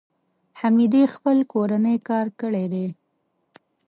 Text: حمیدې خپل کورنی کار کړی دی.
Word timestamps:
حمیدې 0.59 1.03
خپل 1.13 1.37
کورنی 1.51 1.97
کار 2.07 2.27
کړی 2.39 2.65
دی. 2.73 2.87